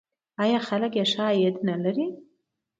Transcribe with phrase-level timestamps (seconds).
[0.43, 2.07] آیا خلک یې ښه عاید نلري؟